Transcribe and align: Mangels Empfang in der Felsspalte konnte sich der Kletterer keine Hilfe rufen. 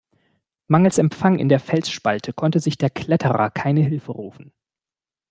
Mangels 0.67 0.97
Empfang 0.97 1.37
in 1.37 1.47
der 1.47 1.59
Felsspalte 1.59 2.33
konnte 2.33 2.59
sich 2.59 2.75
der 2.79 2.89
Kletterer 2.89 3.51
keine 3.51 3.81
Hilfe 3.83 4.13
rufen. 4.13 4.51